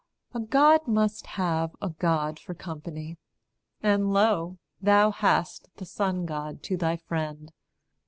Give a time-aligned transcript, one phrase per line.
[0.33, 3.17] A God must have a God for company.
[3.83, 4.57] And lo!
[4.81, 7.51] thou hast the Son God to thy friend.